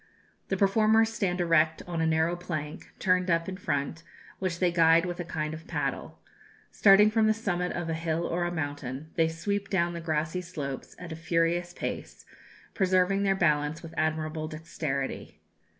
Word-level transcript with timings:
The 0.47 0.57
performers 0.57 1.13
stand 1.13 1.39
erect 1.41 1.83
on 1.85 2.01
a 2.01 2.07
narrow 2.07 2.35
plank, 2.35 2.91
turned 2.97 3.29
up 3.29 3.47
in 3.47 3.55
front, 3.55 4.01
which 4.39 4.57
they 4.57 4.71
guide 4.71 5.05
with 5.05 5.19
a 5.19 5.23
kind 5.23 5.53
of 5.53 5.67
paddle. 5.67 6.17
Starting 6.71 7.11
from 7.11 7.27
the 7.27 7.35
summit 7.35 7.71
of 7.73 7.87
a 7.87 7.93
hill 7.93 8.25
or 8.25 8.43
a 8.45 8.51
mountain, 8.51 9.11
they 9.13 9.27
sweep 9.27 9.69
down 9.69 9.93
the 9.93 10.01
grassy 10.01 10.41
slopes 10.41 10.95
at 10.97 11.11
a 11.11 11.15
furious 11.15 11.71
pace, 11.75 12.25
preserving 12.73 13.21
their 13.21 13.35
balance 13.35 13.83
with 13.83 13.93
admirable 13.95 14.47
dexterity. 14.47 15.39